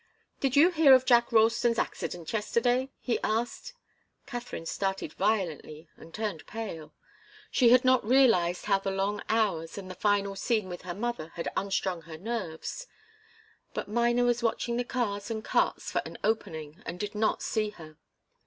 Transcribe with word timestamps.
"Did 0.39 0.55
you 0.55 0.71
hear 0.71 0.95
of 0.95 1.05
Jack 1.05 1.31
Ralston's 1.31 1.77
accident 1.77 2.33
yesterday?" 2.33 2.89
he 2.99 3.19
asked. 3.23 3.73
Katharine 4.25 4.65
started 4.65 5.13
violently 5.13 5.89
and 5.95 6.11
turned 6.11 6.47
pale. 6.47 6.95
She 7.51 7.69
had 7.69 7.85
not 7.85 8.03
realized 8.03 8.65
how 8.65 8.79
the 8.79 8.89
long 8.89 9.21
hours 9.29 9.77
and 9.77 9.91
the 9.91 9.93
final 9.93 10.35
scene 10.35 10.67
with 10.69 10.81
her 10.81 10.95
mother 10.95 11.31
had 11.35 11.53
unstrung 11.55 12.01
her 12.01 12.17
nerves. 12.17 12.87
But 13.75 13.89
Miner 13.89 14.23
was 14.23 14.41
watching 14.41 14.77
the 14.77 14.83
cars 14.83 15.29
and 15.29 15.45
carts 15.45 15.91
for 15.91 16.01
an 16.03 16.17
opening, 16.23 16.81
and 16.83 16.99
did 16.99 17.13
not 17.13 17.43
see 17.43 17.69
her. 17.69 17.99